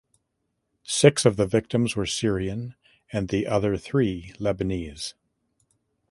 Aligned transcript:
Six 0.81 1.25
of 1.27 1.37
the 1.37 1.45
victims 1.45 1.95
were 1.95 2.07
Syrian 2.07 2.73
and 3.13 3.29
the 3.29 3.45
other 3.45 3.77
three 3.77 4.33
Lebanese. 4.39 5.13